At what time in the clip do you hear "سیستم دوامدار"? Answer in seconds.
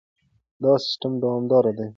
0.85-1.65